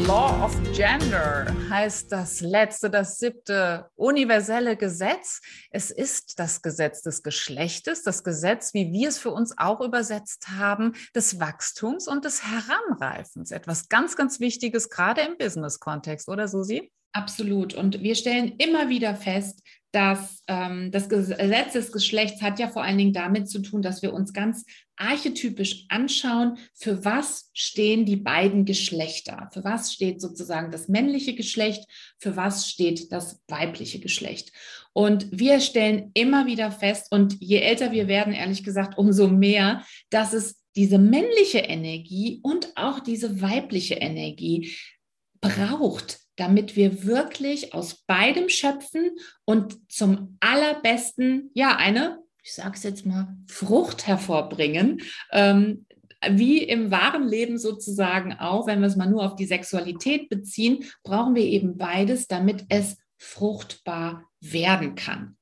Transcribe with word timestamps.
Law 0.00 0.42
of 0.42 0.56
Gender 0.72 1.54
heißt 1.68 2.10
das 2.10 2.40
letzte, 2.40 2.88
das 2.88 3.18
siebte 3.18 3.90
universelle 3.94 4.76
Gesetz. 4.76 5.42
Es 5.70 5.90
ist 5.90 6.38
das 6.38 6.62
Gesetz 6.62 7.02
des 7.02 7.22
Geschlechtes, 7.22 8.02
das 8.02 8.24
Gesetz, 8.24 8.72
wie 8.72 8.90
wir 8.90 9.10
es 9.10 9.18
für 9.18 9.30
uns 9.30 9.56
auch 9.58 9.82
übersetzt 9.82 10.48
haben, 10.48 10.94
des 11.14 11.40
Wachstums 11.40 12.08
und 12.08 12.24
des 12.24 12.42
Heranreifens. 12.42 13.50
Etwas 13.50 13.90
ganz, 13.90 14.16
ganz 14.16 14.40
Wichtiges, 14.40 14.88
gerade 14.88 15.20
im 15.20 15.36
Business-Kontext, 15.36 16.26
oder 16.28 16.48
Susi? 16.48 16.90
Absolut. 17.12 17.74
Und 17.74 18.00
wir 18.00 18.14
stellen 18.14 18.54
immer 18.56 18.88
wieder 18.88 19.14
fest, 19.14 19.60
dass 19.92 20.42
ähm, 20.48 20.90
das 20.90 21.08
Gesetz 21.08 21.74
des 21.74 21.92
Geschlechts 21.92 22.40
hat 22.40 22.58
ja 22.58 22.68
vor 22.68 22.82
allen 22.82 22.96
Dingen 22.96 23.12
damit 23.12 23.48
zu 23.48 23.60
tun, 23.60 23.82
dass 23.82 24.00
wir 24.00 24.14
uns 24.14 24.32
ganz 24.32 24.64
archetypisch 24.96 25.84
anschauen, 25.88 26.58
für 26.74 27.04
was 27.04 27.50
stehen 27.52 28.06
die 28.06 28.16
beiden 28.16 28.64
Geschlechter. 28.64 29.50
Für 29.52 29.64
was 29.64 29.92
steht 29.92 30.20
sozusagen 30.20 30.70
das 30.70 30.88
männliche 30.88 31.34
Geschlecht, 31.34 31.84
für 32.18 32.36
was 32.36 32.70
steht 32.70 33.12
das 33.12 33.40
weibliche 33.48 34.00
Geschlecht. 34.00 34.52
Und 34.94 35.28
wir 35.30 35.60
stellen 35.60 36.10
immer 36.14 36.46
wieder 36.46 36.70
fest, 36.70 37.08
und 37.10 37.36
je 37.40 37.58
älter 37.58 37.92
wir 37.92 38.08
werden, 38.08 38.32
ehrlich 38.32 38.64
gesagt, 38.64 38.96
umso 38.96 39.28
mehr, 39.28 39.84
dass 40.08 40.32
es 40.32 40.62
diese 40.74 40.98
männliche 40.98 41.58
Energie 41.58 42.40
und 42.42 42.72
auch 42.76 43.00
diese 43.00 43.42
weibliche 43.42 43.94
Energie 43.94 44.74
braucht, 45.40 46.21
damit 46.36 46.76
wir 46.76 47.04
wirklich 47.04 47.74
aus 47.74 48.02
beidem 48.06 48.48
schöpfen 48.48 49.12
und 49.44 49.78
zum 49.90 50.36
allerbesten, 50.40 51.50
ja, 51.54 51.76
eine, 51.76 52.18
ich 52.42 52.54
sage 52.54 52.72
es 52.74 52.82
jetzt 52.82 53.06
mal, 53.06 53.36
Frucht 53.46 54.06
hervorbringen. 54.06 55.02
Ähm, 55.30 55.86
wie 56.30 56.62
im 56.62 56.90
wahren 56.90 57.26
Leben 57.26 57.58
sozusagen 57.58 58.34
auch, 58.34 58.66
wenn 58.66 58.80
wir 58.80 58.86
es 58.86 58.96
mal 58.96 59.10
nur 59.10 59.24
auf 59.24 59.34
die 59.34 59.46
Sexualität 59.46 60.28
beziehen, 60.28 60.84
brauchen 61.02 61.34
wir 61.34 61.42
eben 61.42 61.76
beides, 61.76 62.28
damit 62.28 62.64
es 62.68 62.96
fruchtbar 63.18 64.28
werden 64.40 64.94
kann 64.94 65.36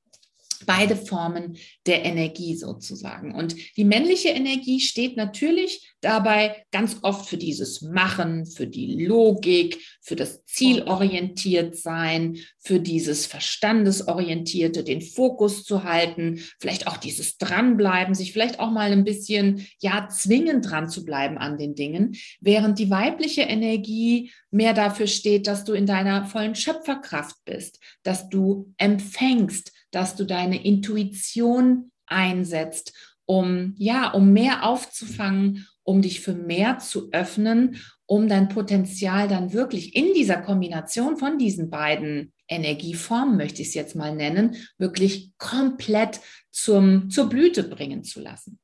beide 0.65 0.95
Formen 0.95 1.57
der 1.85 2.05
Energie 2.05 2.55
sozusagen. 2.55 3.33
Und 3.33 3.55
die 3.77 3.85
männliche 3.85 4.29
Energie 4.29 4.79
steht 4.79 5.17
natürlich 5.17 5.93
dabei 6.01 6.65
ganz 6.71 6.97
oft 7.03 7.29
für 7.29 7.37
dieses 7.37 7.81
Machen, 7.81 8.45
für 8.45 8.67
die 8.67 9.05
Logik, 9.05 9.77
für 10.01 10.15
das 10.15 10.43
zielorientiert 10.45 11.75
sein, 11.77 12.37
für 12.57 12.79
dieses 12.79 13.25
verstandesorientierte, 13.25 14.83
den 14.83 15.01
Fokus 15.01 15.63
zu 15.63 15.83
halten, 15.83 16.41
vielleicht 16.59 16.87
auch 16.87 16.97
dieses 16.97 17.37
dranbleiben, 17.37 18.15
sich 18.15 18.33
vielleicht 18.33 18.59
auch 18.59 18.71
mal 18.71 18.91
ein 18.91 19.03
bisschen 19.03 19.65
ja 19.79 20.07
zwingen 20.09 20.61
dran 20.61 20.89
zu 20.89 21.05
bleiben 21.05 21.37
an 21.37 21.57
den 21.57 21.75
Dingen, 21.75 22.15
während 22.39 22.79
die 22.79 22.89
weibliche 22.89 23.41
Energie 23.41 24.31
mehr 24.49 24.73
dafür 24.73 25.07
steht, 25.07 25.47
dass 25.47 25.63
du 25.63 25.73
in 25.73 25.85
deiner 25.85 26.25
vollen 26.25 26.55
Schöpferkraft 26.55 27.35
bist, 27.45 27.79
dass 28.03 28.29
du 28.29 28.73
empfängst, 28.77 29.71
dass 29.91 30.15
du 30.15 30.25
deine 30.25 30.63
Intuition 30.63 31.91
einsetzt, 32.05 32.93
um 33.25 33.75
ja, 33.77 34.11
um 34.11 34.33
mehr 34.33 34.65
aufzufangen, 34.65 35.67
um 35.83 36.01
dich 36.01 36.21
für 36.21 36.33
mehr 36.33 36.79
zu 36.79 37.09
öffnen, 37.11 37.77
um 38.05 38.27
dein 38.27 38.49
Potenzial 38.49 39.27
dann 39.27 39.53
wirklich 39.53 39.95
in 39.95 40.13
dieser 40.13 40.37
Kombination 40.37 41.17
von 41.17 41.37
diesen 41.37 41.69
beiden 41.69 42.33
Energieformen, 42.47 43.37
möchte 43.37 43.61
ich 43.61 43.69
es 43.69 43.73
jetzt 43.73 43.95
mal 43.95 44.13
nennen, 44.13 44.57
wirklich 44.77 45.31
komplett 45.37 46.19
zum, 46.51 47.09
zur 47.09 47.29
Blüte 47.29 47.63
bringen 47.63 48.03
zu 48.03 48.19
lassen. 48.19 48.59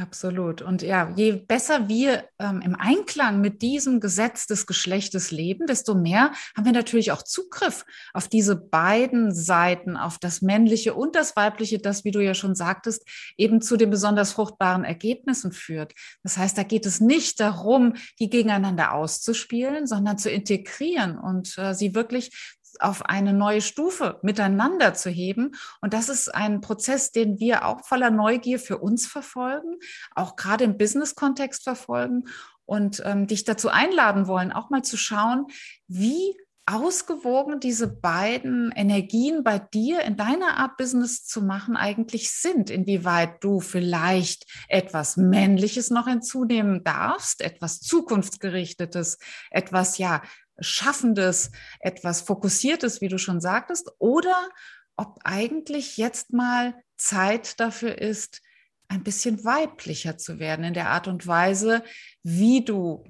Absolut. 0.00 0.62
Und 0.62 0.80
ja, 0.80 1.12
je 1.16 1.32
besser 1.32 1.88
wir 1.88 2.24
ähm, 2.38 2.62
im 2.62 2.74
Einklang 2.74 3.42
mit 3.42 3.60
diesem 3.60 4.00
Gesetz 4.00 4.46
des 4.46 4.66
Geschlechtes 4.66 5.30
leben, 5.30 5.66
desto 5.66 5.94
mehr 5.94 6.32
haben 6.56 6.64
wir 6.64 6.72
natürlich 6.72 7.12
auch 7.12 7.22
Zugriff 7.22 7.84
auf 8.14 8.26
diese 8.26 8.56
beiden 8.56 9.34
Seiten, 9.34 9.98
auf 9.98 10.18
das 10.18 10.40
männliche 10.40 10.94
und 10.94 11.14
das 11.14 11.36
weibliche, 11.36 11.78
das, 11.78 12.04
wie 12.04 12.10
du 12.10 12.20
ja 12.20 12.32
schon 12.32 12.54
sagtest, 12.54 13.06
eben 13.36 13.60
zu 13.60 13.76
den 13.76 13.90
besonders 13.90 14.32
fruchtbaren 14.32 14.84
Ergebnissen 14.84 15.52
führt. 15.52 15.92
Das 16.22 16.38
heißt, 16.38 16.56
da 16.56 16.62
geht 16.62 16.86
es 16.86 17.00
nicht 17.00 17.38
darum, 17.38 17.94
die 18.18 18.30
gegeneinander 18.30 18.94
auszuspielen, 18.94 19.86
sondern 19.86 20.16
zu 20.16 20.30
integrieren 20.30 21.18
und 21.18 21.58
äh, 21.58 21.74
sie 21.74 21.94
wirklich 21.94 22.56
auf 22.80 23.04
eine 23.06 23.32
neue 23.32 23.60
Stufe 23.60 24.18
miteinander 24.22 24.94
zu 24.94 25.10
heben. 25.10 25.52
Und 25.80 25.94
das 25.94 26.08
ist 26.08 26.34
ein 26.34 26.60
Prozess, 26.60 27.12
den 27.12 27.38
wir 27.38 27.64
auch 27.66 27.84
voller 27.84 28.10
Neugier 28.10 28.58
für 28.58 28.78
uns 28.78 29.06
verfolgen, 29.06 29.76
auch 30.14 30.36
gerade 30.36 30.64
im 30.64 30.76
Business-Kontext 30.76 31.64
verfolgen 31.64 32.24
und 32.64 33.02
ähm, 33.04 33.26
dich 33.26 33.44
dazu 33.44 33.68
einladen 33.68 34.26
wollen, 34.26 34.52
auch 34.52 34.70
mal 34.70 34.82
zu 34.82 34.96
schauen, 34.96 35.46
wie 35.88 36.36
ausgewogen 36.64 37.58
diese 37.58 37.88
beiden 37.88 38.70
Energien 38.70 39.42
bei 39.42 39.58
dir 39.58 40.02
in 40.02 40.16
deiner 40.16 40.58
Art 40.58 40.76
Business 40.76 41.24
zu 41.24 41.42
machen 41.42 41.76
eigentlich 41.76 42.30
sind, 42.30 42.70
inwieweit 42.70 43.42
du 43.42 43.60
vielleicht 43.60 44.46
etwas 44.68 45.16
Männliches 45.16 45.90
noch 45.90 46.06
hinzunehmen 46.06 46.84
darfst, 46.84 47.42
etwas 47.42 47.80
Zukunftsgerichtetes, 47.80 49.18
etwas 49.50 49.98
ja 49.98 50.22
Schaffendes, 50.58 51.50
etwas 51.80 52.22
Fokussiertes, 52.22 53.00
wie 53.00 53.08
du 53.08 53.18
schon 53.18 53.40
sagtest, 53.40 53.90
oder 53.98 54.48
ob 54.96 55.18
eigentlich 55.24 55.96
jetzt 55.96 56.32
mal 56.32 56.74
Zeit 56.96 57.58
dafür 57.60 57.98
ist, 57.98 58.42
ein 58.88 59.02
bisschen 59.02 59.44
weiblicher 59.44 60.18
zu 60.18 60.38
werden 60.38 60.64
in 60.64 60.74
der 60.74 60.90
Art 60.90 61.08
und 61.08 61.26
Weise, 61.26 61.82
wie 62.22 62.64
du 62.64 63.04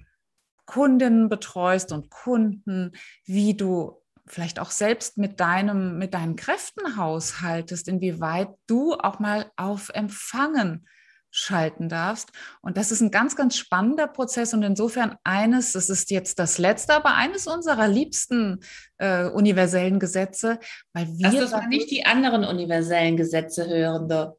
Kundinnen 0.64 1.28
betreust 1.28 1.92
und 1.92 2.08
Kunden, 2.08 2.92
wie 3.24 3.54
du 3.54 4.00
vielleicht 4.26 4.60
auch 4.60 4.70
selbst 4.70 5.18
mit 5.18 5.40
deinem, 5.40 5.98
mit 5.98 6.14
deinen 6.14 6.36
Kräften 6.36 6.96
haushaltest, 6.96 7.88
inwieweit 7.88 8.48
du 8.66 8.94
auch 8.94 9.18
mal 9.18 9.50
auf 9.56 9.88
Empfangen 9.90 10.86
schalten 11.32 11.88
darfst. 11.88 12.30
Und 12.60 12.76
das 12.76 12.92
ist 12.92 13.00
ein 13.00 13.10
ganz, 13.10 13.34
ganz 13.34 13.56
spannender 13.56 14.06
Prozess 14.06 14.54
und 14.54 14.62
insofern 14.62 15.16
eines, 15.24 15.72
das 15.72 15.88
ist 15.88 16.10
jetzt 16.10 16.38
das 16.38 16.58
letzte, 16.58 16.94
aber 16.94 17.16
eines 17.16 17.46
unserer 17.48 17.88
liebsten 17.88 18.60
äh, 19.02 19.28
universellen 19.30 19.98
Gesetze, 19.98 20.60
weil 20.92 21.08
wir. 21.08 21.32
Lass 21.32 21.34
uns 21.34 21.50
mal 21.50 21.66
nicht 21.66 21.90
die 21.90 22.06
anderen 22.06 22.44
universellen 22.44 23.16
Gesetze 23.16 23.68
hören, 23.68 24.08
doch. 24.08 24.36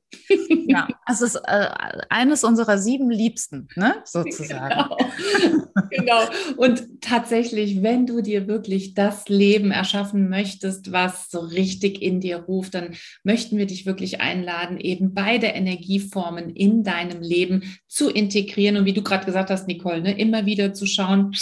ja, 0.67 0.87
es 1.11 1.21
ist 1.21 1.35
äh, 1.35 1.67
eines 2.09 2.45
unserer 2.45 2.77
sieben 2.77 3.11
Liebsten, 3.11 3.67
ne, 3.75 3.95
sozusagen. 4.05 4.69
Genau. 4.69 4.97
genau. 5.89 6.21
Und 6.55 7.01
tatsächlich, 7.01 7.83
wenn 7.83 8.05
du 8.05 8.21
dir 8.21 8.47
wirklich 8.47 8.93
das 8.93 9.27
Leben 9.27 9.71
erschaffen 9.71 10.29
möchtest, 10.29 10.93
was 10.93 11.29
so 11.29 11.39
richtig 11.39 12.01
in 12.01 12.21
dir 12.21 12.37
ruft, 12.37 12.73
dann 12.75 12.95
möchten 13.23 13.57
wir 13.57 13.65
dich 13.65 13.85
wirklich 13.85 14.21
einladen, 14.21 14.79
eben 14.79 15.13
beide 15.13 15.47
Energieformen 15.47 16.51
in 16.51 16.83
deinem 16.83 17.21
Leben 17.21 17.63
zu 17.89 18.09
integrieren 18.09 18.77
und 18.77 18.85
wie 18.85 18.93
du 18.93 19.03
gerade 19.03 19.25
gesagt 19.25 19.49
hast, 19.49 19.67
Nicole, 19.67 20.01
ne, 20.01 20.17
immer 20.17 20.45
wieder 20.45 20.73
zu 20.73 20.85
schauen, 20.85 21.33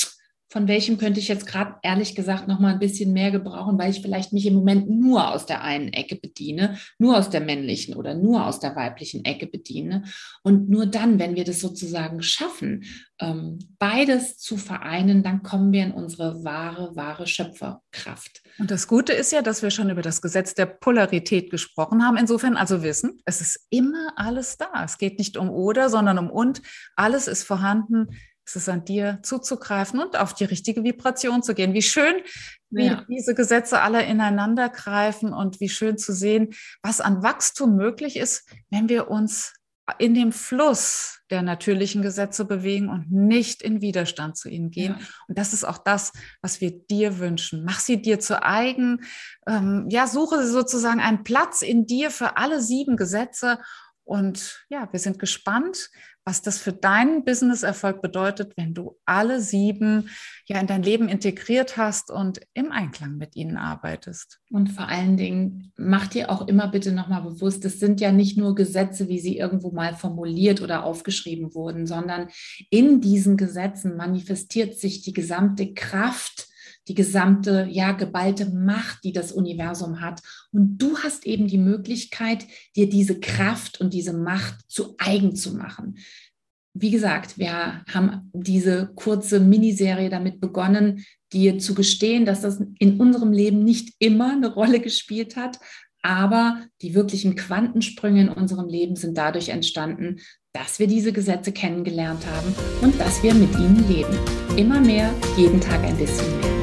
von 0.51 0.67
welchem 0.67 0.97
könnte 0.97 1.21
ich 1.21 1.29
jetzt 1.29 1.47
gerade 1.47 1.75
ehrlich 1.81 2.13
gesagt 2.13 2.49
noch 2.49 2.59
mal 2.59 2.73
ein 2.73 2.79
bisschen 2.79 3.13
mehr 3.13 3.31
gebrauchen, 3.31 3.79
weil 3.79 3.89
ich 3.89 4.01
vielleicht 4.01 4.33
mich 4.33 4.45
im 4.45 4.53
Moment 4.53 4.89
nur 4.89 5.33
aus 5.33 5.45
der 5.45 5.63
einen 5.63 5.93
Ecke 5.93 6.17
bediene, 6.17 6.77
nur 6.99 7.17
aus 7.17 7.29
der 7.29 7.39
männlichen 7.39 7.95
oder 7.95 8.15
nur 8.15 8.45
aus 8.45 8.59
der 8.59 8.75
weiblichen 8.75 9.23
Ecke 9.23 9.47
bediene. 9.47 10.03
Und 10.43 10.69
nur 10.69 10.87
dann, 10.87 11.19
wenn 11.19 11.35
wir 11.35 11.45
das 11.45 11.61
sozusagen 11.61 12.21
schaffen, 12.21 12.83
ähm, 13.21 13.59
beides 13.79 14.39
zu 14.39 14.57
vereinen, 14.57 15.23
dann 15.23 15.41
kommen 15.41 15.71
wir 15.71 15.85
in 15.85 15.93
unsere 15.93 16.43
wahre, 16.43 16.97
wahre 16.97 17.27
Schöpferkraft. 17.27 18.41
Und 18.59 18.71
das 18.71 18.89
Gute 18.89 19.13
ist 19.13 19.31
ja, 19.31 19.41
dass 19.41 19.61
wir 19.61 19.71
schon 19.71 19.89
über 19.89 20.01
das 20.01 20.21
Gesetz 20.21 20.53
der 20.53 20.65
Polarität 20.65 21.49
gesprochen 21.49 22.05
haben. 22.05 22.17
Insofern 22.17 22.57
also 22.57 22.83
wissen, 22.83 23.21
es 23.23 23.39
ist 23.39 23.67
immer 23.69 24.11
alles 24.17 24.57
da. 24.57 24.83
Es 24.83 24.97
geht 24.97 25.17
nicht 25.17 25.37
um 25.37 25.49
oder, 25.49 25.89
sondern 25.89 26.17
um 26.17 26.29
und. 26.29 26.61
Alles 26.97 27.29
ist 27.29 27.43
vorhanden 27.43 28.09
es 28.55 28.63
ist 28.63 28.69
an 28.69 28.83
dir 28.83 29.19
zuzugreifen 29.23 29.99
und 29.99 30.17
auf 30.17 30.33
die 30.33 30.43
richtige 30.43 30.83
Vibration 30.83 31.41
zu 31.41 31.53
gehen. 31.53 31.73
Wie 31.73 31.81
schön, 31.81 32.15
wie 32.69 32.87
ja. 32.87 33.05
diese 33.09 33.33
Gesetze 33.33 33.81
alle 33.81 34.03
ineinander 34.03 34.69
greifen 34.69 35.33
und 35.33 35.59
wie 35.61 35.69
schön 35.69 35.97
zu 35.97 36.13
sehen, 36.13 36.49
was 36.83 36.99
an 36.99 37.23
Wachstum 37.23 37.75
möglich 37.75 38.17
ist, 38.17 38.49
wenn 38.69 38.89
wir 38.89 39.09
uns 39.09 39.53
in 39.99 40.13
dem 40.13 40.31
Fluss 40.31 41.19
der 41.29 41.41
natürlichen 41.41 42.01
Gesetze 42.01 42.45
bewegen 42.45 42.89
und 42.89 43.11
nicht 43.11 43.61
in 43.61 43.81
Widerstand 43.81 44.37
zu 44.37 44.49
ihnen 44.49 44.69
gehen. 44.69 44.95
Ja. 44.99 45.05
Und 45.27 45.37
das 45.37 45.53
ist 45.53 45.63
auch 45.63 45.77
das, 45.77 46.11
was 46.41 46.61
wir 46.61 46.71
dir 46.71 47.19
wünschen. 47.19 47.63
Mach 47.65 47.79
sie 47.79 48.01
dir 48.01 48.19
zu 48.19 48.43
eigen. 48.43 48.99
Ähm, 49.47 49.87
ja, 49.89 50.07
suche 50.07 50.45
sozusagen 50.45 50.99
einen 50.99 51.23
Platz 51.23 51.61
in 51.61 51.85
dir 51.85 52.11
für 52.11 52.37
alle 52.37 52.61
sieben 52.61 52.97
Gesetze 52.97 53.59
und 54.11 54.65
ja, 54.67 54.89
wir 54.91 54.99
sind 54.99 55.19
gespannt, 55.19 55.89
was 56.25 56.41
das 56.41 56.57
für 56.57 56.73
deinen 56.73 57.23
Business-Erfolg 57.23 58.01
bedeutet, 58.01 58.51
wenn 58.57 58.73
du 58.73 58.99
alle 59.05 59.39
sieben 59.39 60.09
ja 60.47 60.59
in 60.59 60.67
dein 60.67 60.83
Leben 60.83 61.07
integriert 61.07 61.77
hast 61.77 62.11
und 62.11 62.41
im 62.53 62.73
Einklang 62.73 63.15
mit 63.15 63.37
ihnen 63.37 63.55
arbeitest. 63.55 64.41
Und 64.49 64.67
vor 64.67 64.89
allen 64.89 65.15
Dingen 65.15 65.71
mach 65.77 66.07
dir 66.07 66.29
auch 66.29 66.45
immer 66.49 66.67
bitte 66.67 66.91
nochmal 66.91 67.21
bewusst, 67.21 67.63
es 67.63 67.79
sind 67.79 68.01
ja 68.01 68.11
nicht 68.11 68.37
nur 68.37 68.53
Gesetze, 68.53 69.07
wie 69.07 69.19
sie 69.19 69.37
irgendwo 69.37 69.71
mal 69.71 69.95
formuliert 69.95 70.59
oder 70.59 70.83
aufgeschrieben 70.83 71.55
wurden, 71.55 71.87
sondern 71.87 72.27
in 72.69 72.99
diesen 72.99 73.37
Gesetzen 73.37 73.95
manifestiert 73.95 74.77
sich 74.77 75.03
die 75.03 75.13
gesamte 75.13 75.73
Kraft 75.73 76.50
die 76.87 76.95
gesamte, 76.95 77.67
ja, 77.69 77.91
geballte 77.91 78.49
Macht, 78.49 79.03
die 79.03 79.13
das 79.13 79.31
Universum 79.31 80.01
hat. 80.01 80.21
Und 80.51 80.77
du 80.77 80.97
hast 80.97 81.25
eben 81.25 81.47
die 81.47 81.57
Möglichkeit, 81.57 82.45
dir 82.75 82.89
diese 82.89 83.19
Kraft 83.19 83.79
und 83.79 83.93
diese 83.93 84.13
Macht 84.13 84.55
zu 84.67 84.95
eigen 84.97 85.35
zu 85.35 85.55
machen. 85.55 85.97
Wie 86.73 86.91
gesagt, 86.91 87.37
wir 87.37 87.83
haben 87.93 88.31
diese 88.33 88.91
kurze 88.95 89.39
Miniserie 89.39 90.09
damit 90.09 90.39
begonnen, 90.39 91.05
dir 91.33 91.59
zu 91.59 91.75
gestehen, 91.75 92.25
dass 92.25 92.41
das 92.41 92.61
in 92.79 92.99
unserem 92.99 93.31
Leben 93.31 93.63
nicht 93.63 93.93
immer 93.99 94.31
eine 94.31 94.53
Rolle 94.53 94.79
gespielt 94.79 95.35
hat, 95.35 95.59
aber 96.01 96.61
die 96.81 96.95
wirklichen 96.95 97.35
Quantensprünge 97.35 98.21
in 98.21 98.29
unserem 98.29 98.67
Leben 98.67 98.95
sind 98.95 99.17
dadurch 99.17 99.49
entstanden, 99.49 100.19
dass 100.53 100.79
wir 100.79 100.87
diese 100.87 101.13
Gesetze 101.13 101.51
kennengelernt 101.51 102.25
haben 102.25 102.55
und 102.81 102.99
dass 102.99 103.21
wir 103.23 103.33
mit 103.33 103.53
ihnen 103.55 103.87
leben. 103.87 104.17
Immer 104.57 104.81
mehr, 104.81 105.13
jeden 105.37 105.61
Tag 105.61 105.83
ein 105.83 105.97
bisschen 105.97 106.39
mehr. 106.39 106.60